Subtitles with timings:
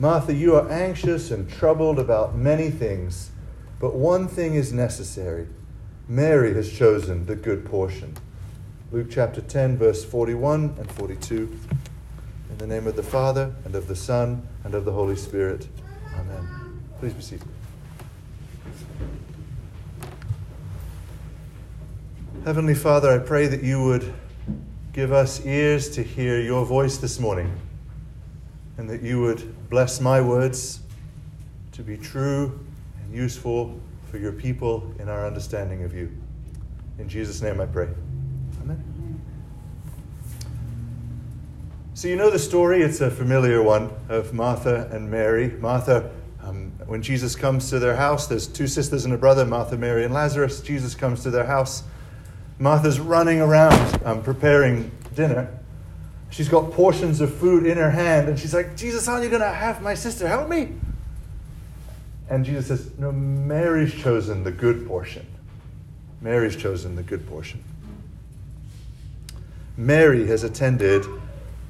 [0.00, 3.32] Martha, you are anxious and troubled about many things,
[3.80, 5.48] but one thing is necessary.
[6.06, 8.16] Mary has chosen the good portion.
[8.92, 11.58] Luke chapter 10, verse 41 and 42.
[12.50, 15.66] In the name of the Father, and of the Son, and of the Holy Spirit.
[16.14, 16.80] Amen.
[17.00, 17.48] Please be seated.
[22.44, 24.14] Heavenly Father, I pray that you would
[24.92, 27.52] give us ears to hear your voice this morning
[28.78, 30.80] and that you would bless my words
[31.72, 32.58] to be true
[33.02, 33.78] and useful
[34.10, 36.10] for your people in our understanding of you.
[36.98, 37.88] In Jesus' name I pray.
[38.62, 39.20] Amen.
[41.94, 45.50] So, you know the story, it's a familiar one of Martha and Mary.
[45.60, 46.10] Martha,
[46.42, 50.04] um, when Jesus comes to their house, there's two sisters and a brother, Martha, Mary,
[50.04, 50.60] and Lazarus.
[50.60, 51.82] Jesus comes to their house.
[52.58, 55.58] Martha's running around um, preparing dinner.
[56.30, 59.30] She's got portions of food in her hand, and she's like, Jesus, how aren't you
[59.30, 60.28] going to have my sister?
[60.28, 60.74] Help me.
[62.28, 65.26] And Jesus says, No, Mary's chosen the good portion.
[66.20, 67.62] Mary's chosen the good portion.
[69.76, 71.04] Mary has attended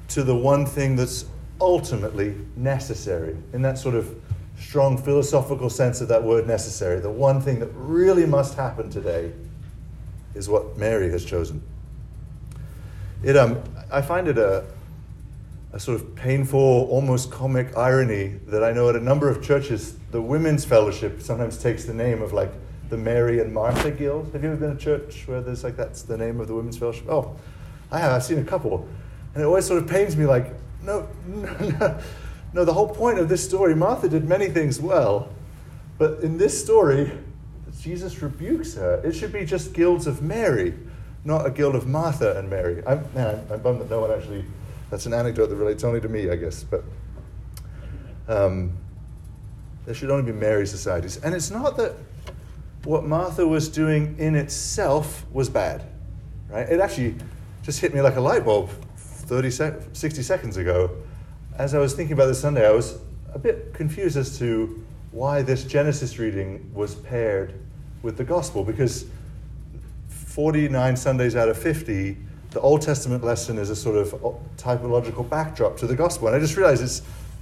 [0.09, 1.25] to the one thing that's
[1.61, 4.15] ultimately necessary, in that sort of
[4.59, 6.99] strong philosophical sense of that word necessary.
[6.99, 9.31] The one thing that really must happen today
[10.35, 11.61] is what Mary has chosen.
[13.23, 13.61] It, um,
[13.91, 14.65] I find it a,
[15.73, 19.95] a sort of painful, almost comic irony that I know at a number of churches,
[20.11, 22.51] the women's fellowship sometimes takes the name of like
[22.89, 24.31] the Mary and Martha Guild.
[24.33, 26.53] Have you ever been to a church where there's like that's the name of the
[26.53, 27.05] women's fellowship?
[27.09, 27.35] Oh,
[27.91, 28.11] I have.
[28.11, 28.87] I've seen a couple.
[29.33, 31.99] And it always sort of pains me like, no, no,
[32.53, 35.29] no the whole point of this story, Martha did many things well,
[35.97, 37.11] but in this story,
[37.79, 39.01] Jesus rebukes her.
[39.03, 40.73] It should be just guilds of Mary
[41.23, 42.83] not a guild of Martha and Mary.
[42.87, 44.45] I'm, man, I'm, I'm bummed that no one actually,
[44.89, 46.83] that's an anecdote that relates only to me, I guess, but
[48.27, 48.77] um,
[49.85, 51.17] there should only be Mary societies.
[51.17, 51.95] And it's not that
[52.83, 55.83] what Martha was doing in itself was bad,
[56.49, 56.67] right?
[56.69, 57.15] It actually
[57.63, 60.91] just hit me like a light bulb 30 sec- 60 seconds ago.
[61.57, 62.99] As I was thinking about this Sunday, I was
[63.33, 67.53] a bit confused as to why this Genesis reading was paired
[68.01, 69.05] with the gospel, because
[70.39, 72.15] 49 Sundays out of 50,
[72.51, 74.13] the Old Testament lesson is a sort of
[74.55, 76.29] typological backdrop to the gospel.
[76.29, 77.01] And I just realized it's,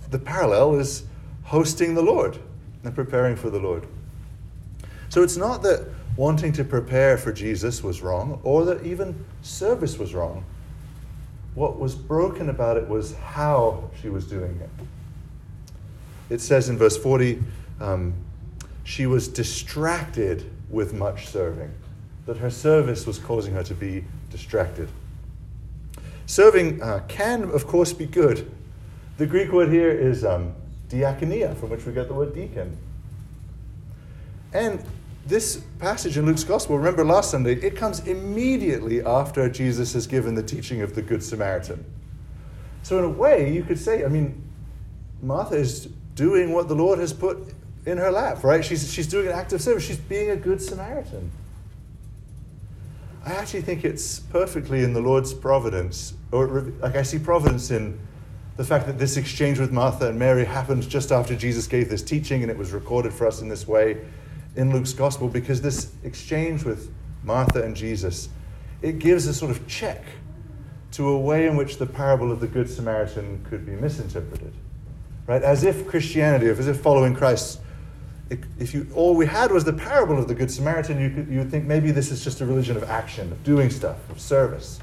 [0.09, 1.03] the parallel is
[1.43, 2.39] hosting the Lord
[2.83, 3.85] and preparing for the Lord.
[5.09, 9.99] So it's not that wanting to prepare for Jesus was wrong or that even service
[9.99, 10.43] was wrong.
[11.53, 16.33] What was broken about it was how she was doing it.
[16.33, 17.43] It says in verse 40
[17.79, 18.15] um,
[18.85, 21.71] she was distracted with much serving
[22.27, 24.89] that her service was causing her to be distracted.
[26.27, 28.51] Serving uh, can, of course, be good.
[29.17, 30.53] The Greek word here is um,
[30.89, 32.77] diakonia, from which we get the word deacon.
[34.53, 34.83] And
[35.25, 40.35] this passage in Luke's Gospel, remember last Sunday, it comes immediately after Jesus has given
[40.35, 41.83] the teaching of the Good Samaritan.
[42.83, 44.41] So, in a way, you could say, I mean,
[45.21, 47.53] Martha is doing what the Lord has put
[47.85, 48.63] in her lap, right?
[48.63, 49.85] She's, she's doing an act of service.
[49.85, 51.31] She's being a good Samaritan.
[53.27, 56.13] I actually think it's perfectly in the Lord's providence.
[56.31, 57.99] Or, like, I see providence in
[58.55, 62.01] the fact that this exchange with Martha and Mary happened just after Jesus gave this
[62.01, 63.97] teaching, and it was recorded for us in this way
[64.55, 66.89] in Luke's gospel, because this exchange with
[67.21, 68.29] Martha and Jesus,
[68.81, 70.05] it gives a sort of check
[70.93, 74.53] to a way in which the parable of the Good Samaritan could be misinterpreted.
[75.27, 75.43] Right?
[75.43, 77.59] As if Christianity, as if following Christ
[78.29, 81.39] if you all we had was the parable of the Good Samaritan, you could you
[81.39, 84.79] would think maybe this is just a religion of action, of doing stuff, of service.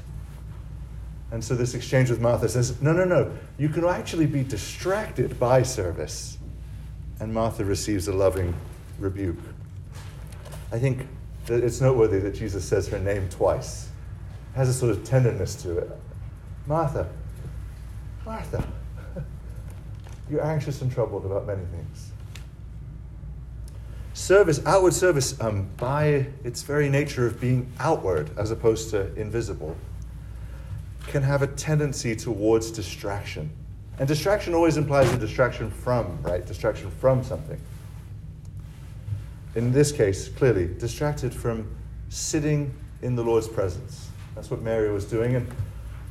[1.31, 5.37] And so this exchange with Martha says, no, no, no, you can actually be distracted
[5.39, 6.37] by service.
[7.19, 8.55] And Martha receives a loving
[8.99, 9.39] rebuke.
[10.71, 11.07] I think
[11.47, 13.89] that it's noteworthy that Jesus says her name twice.
[14.53, 15.91] It has a sort of tenderness to it.
[16.67, 17.09] Martha,
[18.25, 18.65] Martha,
[20.29, 22.11] you're anxious and troubled about many things
[24.15, 29.75] service, outward service, um, by its very nature of being outward as opposed to invisible,
[31.07, 33.49] can have a tendency towards distraction.
[33.99, 36.45] And distraction always implies a distraction from, right?
[36.45, 37.59] Distraction from something.
[39.53, 41.67] In this case, clearly, distracted from
[42.09, 44.09] sitting in the Lord's presence.
[44.33, 45.35] That's what Mary was doing.
[45.35, 45.47] And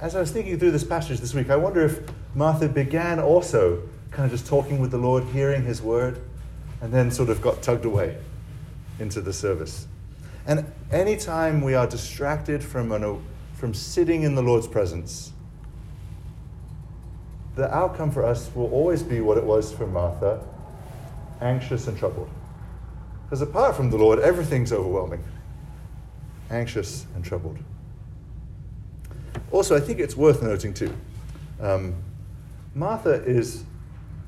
[0.00, 2.00] as I was thinking through this passage this week, I wonder if
[2.34, 6.20] Martha began also kind of just talking with the Lord, hearing his word
[6.84, 8.14] and then sort of got tugged away
[8.98, 9.86] into the service.
[10.46, 15.32] And anytime we are distracted from, an, from sitting in the Lord's presence,
[17.54, 20.44] the outcome for us will always be what it was for Martha
[21.40, 22.28] anxious and troubled.
[23.24, 25.24] Because apart from the Lord, everything's overwhelming.
[26.50, 27.56] Anxious and troubled.
[29.52, 30.94] Also, I think it's worth noting too
[31.62, 31.94] um,
[32.74, 33.64] Martha is,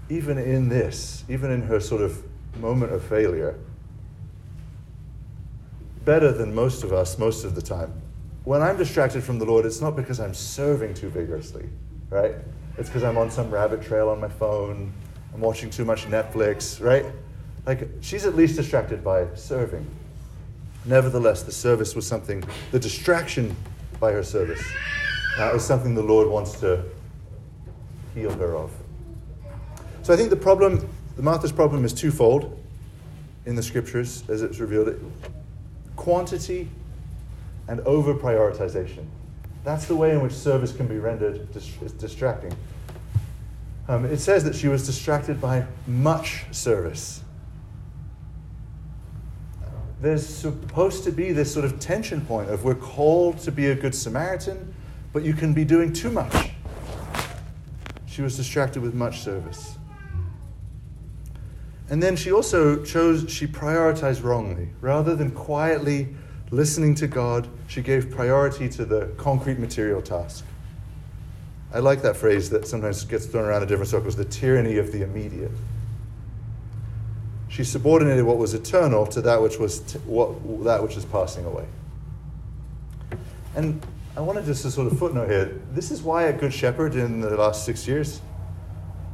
[0.09, 2.23] even in this, even in her sort of
[2.61, 3.58] moment of failure,
[6.05, 7.93] better than most of us most of the time.
[8.44, 11.69] When I'm distracted from the Lord, it's not because I'm serving too vigorously,
[12.11, 12.35] right?
[12.79, 14.93] It's because I'm on some rabbit trail on my phone,
[15.35, 17.05] I'm watching too much Netflix, right?
[17.67, 19.85] Like, she's at least distracted by serving.
[20.85, 23.56] Nevertheless, the service was something, the distraction
[23.99, 24.62] by her service
[25.38, 26.85] uh, is something the Lord wants to
[28.14, 28.70] heal her of.
[30.02, 32.63] So I think the problem, the Martha's problem is twofold
[33.47, 34.99] in the scriptures as it's revealed it
[35.97, 36.69] quantity
[37.69, 39.05] and over prioritization.
[39.65, 42.55] That's the way in which service can be rendered dis- distracting.
[43.89, 47.23] Um, it says that she was distracted by much service.
[50.01, 53.75] There's supposed to be this sort of tension point of we're called to be a
[53.75, 54.75] good Samaritan,
[55.12, 56.51] but you can be doing too much.
[58.07, 59.77] She was distracted with much service.
[61.88, 64.71] And then she also chose, she prioritized wrongly.
[64.81, 66.09] Rather than quietly
[66.50, 70.44] listening to God, she gave priority to the concrete material task.
[71.73, 74.93] I like that phrase that sometimes gets thrown around in different circles the tyranny of
[74.93, 75.50] the immediate.
[77.49, 81.44] She subordinated what was eternal to that which was t- what, that which is passing
[81.44, 81.65] away.
[83.55, 83.85] And
[84.17, 87.21] I wanted just to sort of footnote here this is why a Good Shepherd in
[87.21, 88.21] the last six years,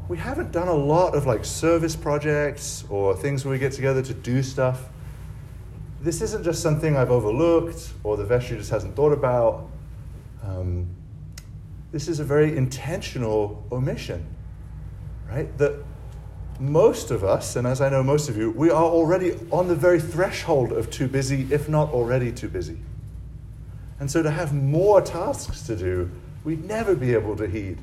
[0.09, 4.03] we haven't done a lot of like service projects or things where we get together
[4.03, 4.89] to do stuff.
[6.01, 9.69] This isn't just something I've overlooked or the vestry just hasn't thought about.
[10.43, 10.89] Um,
[11.93, 14.27] this is a very intentional omission,
[15.29, 15.57] right?
[15.59, 15.85] That
[16.59, 19.75] most of us, and as I know most of you, we are already on the
[19.75, 22.79] very threshold of too busy, if not already too busy.
[24.01, 26.11] And so to have more tasks to do,
[26.45, 27.79] we'd never be able to heed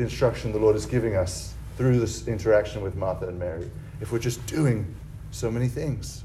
[0.00, 3.70] the instruction the Lord is giving us through this interaction with Martha and Mary
[4.00, 4.94] if we're just doing
[5.30, 6.24] so many things.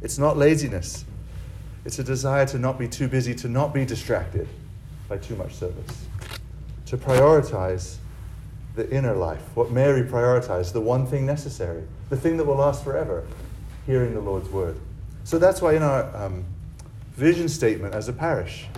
[0.00, 1.04] It's not laziness,
[1.84, 4.48] it's a desire to not be too busy, to not be distracted
[5.10, 6.06] by too much service,
[6.86, 7.96] to prioritize
[8.76, 12.82] the inner life, what Mary prioritized, the one thing necessary, the thing that will last
[12.82, 13.26] forever,
[13.84, 14.80] hearing the Lord's word.
[15.24, 16.46] So that's why in our um,
[17.12, 18.68] vision statement as a parish,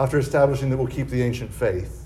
[0.00, 1.99] after establishing that we'll keep the ancient faith,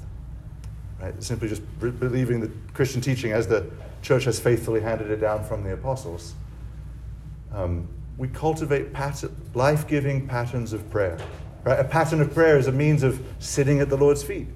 [1.04, 1.22] Right?
[1.22, 3.70] Simply just believing the Christian teaching as the
[4.00, 6.34] church has faithfully handed it down from the apostles.
[7.52, 9.24] Um, we cultivate pat-
[9.54, 11.18] life giving patterns of prayer.
[11.62, 11.78] Right?
[11.78, 14.48] A pattern of prayer is a means of sitting at the Lord's feet.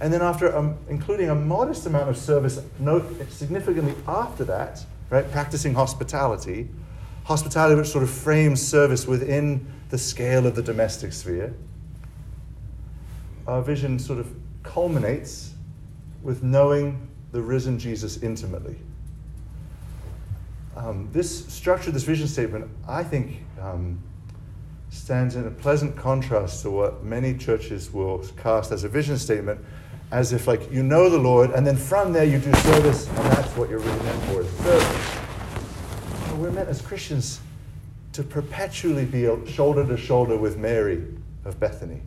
[0.00, 5.30] And then, after um, including a modest amount of service, note significantly after that, right,
[5.30, 6.68] practicing hospitality,
[7.22, 11.54] hospitality which sort of frames service within the scale of the domestic sphere,
[13.46, 15.53] our vision sort of culminates
[16.24, 18.76] with knowing the risen Jesus intimately.
[20.74, 24.02] Um, this structure, this vision statement, I think um,
[24.90, 29.60] stands in a pleasant contrast to what many churches will cast as a vision statement,
[30.10, 33.18] as if like you know the Lord, and then from there you do service, and
[33.32, 35.18] that's what you're really meant for service.
[36.38, 37.40] We're meant as Christians
[38.12, 41.04] to perpetually be shoulder to shoulder with Mary
[41.44, 42.00] of Bethany,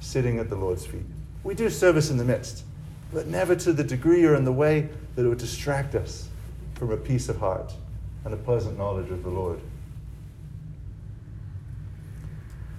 [0.00, 1.04] sitting at the Lord's feet.
[1.44, 2.64] We do service in the midst
[3.12, 6.28] but never to the degree or in the way that it would distract us
[6.74, 7.72] from a peace of heart
[8.24, 9.60] and a pleasant knowledge of the Lord.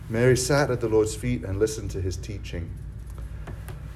[0.09, 2.69] Mary sat at the Lord's feet and listened to his teaching.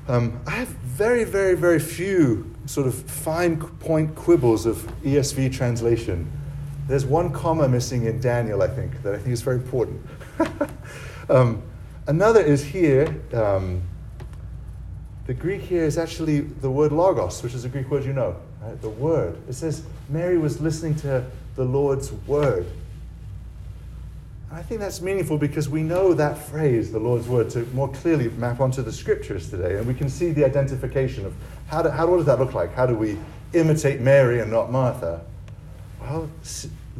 [0.08, 6.32] Um, I have very, very, very few sort of fine point quibbles of ESV translation.
[6.88, 10.06] There's one comma missing in Daniel, I think, that I think is very important.
[11.30, 11.63] um,
[12.08, 13.20] another is here.
[13.34, 13.82] Um,
[15.27, 18.36] the Greek here is actually the word logos, which is a Greek word you know,
[18.62, 18.79] right?
[18.82, 19.38] the word.
[19.50, 22.67] It says Mary was listening to the Lord's word.
[24.50, 27.89] And I think that's meaningful because we know that phrase, the Lord's word, to more
[27.89, 29.77] clearly map onto the scriptures today.
[29.77, 31.34] And we can see the identification of
[31.67, 32.75] how, do, how what does that look like?
[32.75, 33.17] How do we
[33.53, 35.25] imitate Mary and not Martha?
[36.01, 36.29] Well,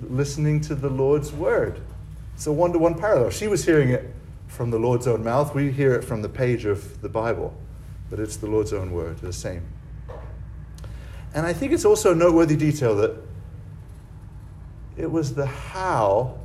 [0.10, 1.80] listening to the Lord's word.
[2.34, 3.30] It's a one to one parallel.
[3.30, 4.12] She was hearing it
[4.48, 7.54] from the Lord's own mouth, we hear it from the page of the Bible
[8.10, 9.66] but it's the Lord's own word, the same.
[11.34, 13.16] And I think it's also a noteworthy detail that
[14.98, 16.38] it was the how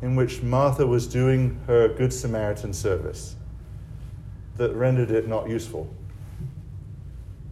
[0.00, 3.36] in which Martha was doing her Good Samaritan service
[4.56, 5.88] that rendered it not useful.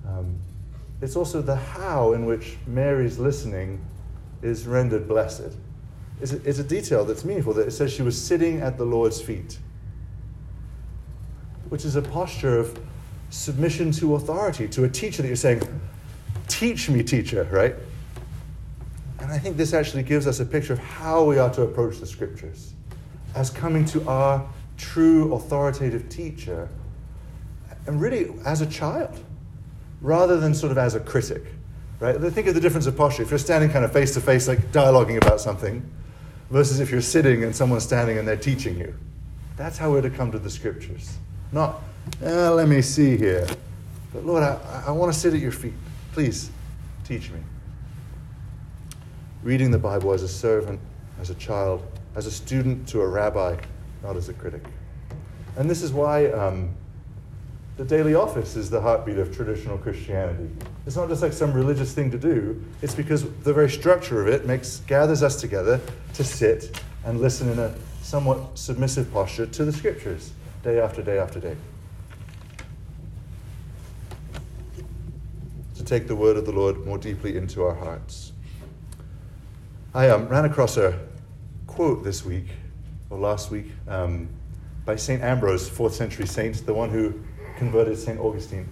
[0.07, 0.41] Um,
[1.01, 3.81] it's also the how in which Mary's listening
[4.43, 5.57] is rendered blessed.
[6.21, 8.85] It's a, it's a detail that's meaningful that it says she was sitting at the
[8.85, 9.59] Lord's feet,
[11.69, 12.79] which is a posture of
[13.31, 15.63] submission to authority, to a teacher that you're saying,
[16.49, 17.75] Teach me, teacher, right?
[19.21, 21.99] And I think this actually gives us a picture of how we are to approach
[21.99, 22.75] the scriptures
[23.35, 24.47] as coming to our
[24.77, 26.69] true authoritative teacher,
[27.87, 29.23] and really as a child,
[30.01, 31.45] rather than sort of as a critic.
[32.01, 32.19] Right?
[32.19, 33.23] Think of the difference of posture.
[33.23, 35.89] If you're standing kind of face to face, like dialoguing about something,
[36.51, 38.95] versus if you're sitting and someone's standing and they're teaching you.
[39.57, 41.17] That's how we're to come to the scriptures.
[41.53, 41.83] Not,
[42.23, 43.47] eh, let me see here.
[44.13, 45.75] But Lord, I, I want to sit at your feet.
[46.13, 46.51] Please
[47.05, 47.41] teach me.
[49.43, 50.81] Reading the Bible as a servant,
[51.21, 51.83] as a child,
[52.15, 53.57] as a student to a rabbi,
[54.03, 54.63] not as a critic.
[55.57, 56.75] And this is why um,
[57.77, 60.51] the daily office is the heartbeat of traditional Christianity.
[60.87, 64.29] It's not just like some religious thing to do, it's because the very structure of
[64.29, 65.81] it makes, gathers us together
[66.15, 71.19] to sit and listen in a somewhat submissive posture to the scriptures day after day
[71.19, 71.57] after day.
[75.91, 78.31] Take the word of the Lord more deeply into our hearts.
[79.93, 80.97] I um, ran across a
[81.67, 82.47] quote this week,
[83.11, 84.29] or last week, um,
[84.85, 85.21] by St.
[85.21, 87.21] Ambrose, fourth century saint, the one who
[87.59, 88.21] converted St.
[88.21, 88.69] Augustine.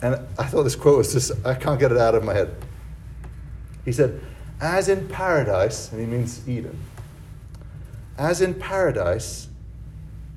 [0.00, 2.56] And I thought this quote was just, I can't get it out of my head.
[3.84, 4.22] He said,
[4.58, 6.80] As in paradise, and he means Eden,
[8.16, 9.48] as in paradise,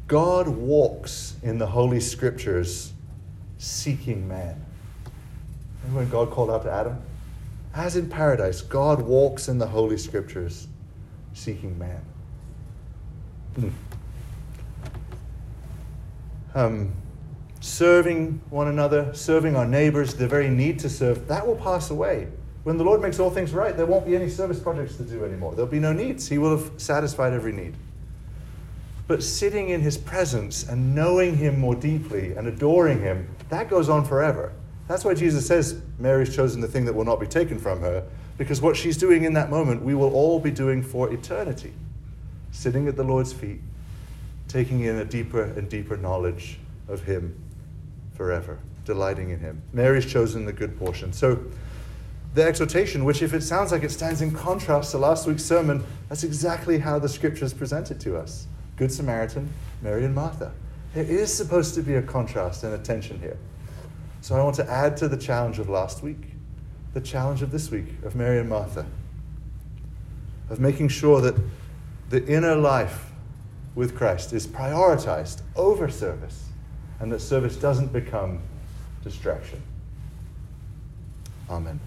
[0.08, 2.92] God walks in the Holy Scriptures
[3.58, 4.66] seeking man.
[5.84, 6.98] Remember when God called out to Adam?
[7.76, 10.68] As in paradise, God walks in the Holy Scriptures
[11.34, 12.02] seeking man.
[13.56, 13.70] Hmm.
[16.56, 16.94] Um,
[17.60, 22.28] serving one another, serving our neighbors, the very need to serve, that will pass away.
[22.64, 25.26] When the Lord makes all things right, there won't be any service projects to do
[25.26, 25.54] anymore.
[25.54, 26.30] There'll be no needs.
[26.30, 27.76] He will have satisfied every need.
[29.08, 33.90] But sitting in His presence and knowing Him more deeply and adoring Him, that goes
[33.90, 34.54] on forever.
[34.94, 38.04] That's why Jesus says Mary's chosen the thing that will not be taken from her,
[38.38, 41.74] because what she's doing in that moment, we will all be doing for eternity.
[42.52, 43.60] Sitting at the Lord's feet,
[44.48, 47.36] taking in a deeper and deeper knowledge of Him
[48.14, 49.64] forever, delighting in Him.
[49.74, 51.12] Mary's chosen the good portion.
[51.12, 51.44] So,
[52.36, 55.84] the exhortation, which, if it sounds like it stands in contrast to last week's sermon,
[56.08, 58.46] that's exactly how the scriptures present it to us
[58.78, 60.52] Good Samaritan, Mary and Martha.
[60.94, 63.40] There is supposed to be a contrast and a tension here.
[64.24, 66.30] So, I want to add to the challenge of last week
[66.94, 68.86] the challenge of this week of Mary and Martha,
[70.50, 71.36] of making sure that
[72.10, 73.12] the inner life
[73.76, 76.48] with Christ is prioritized over service
[77.02, 78.42] and that service doesn't become
[79.04, 79.62] distraction.
[81.50, 81.82] Amen.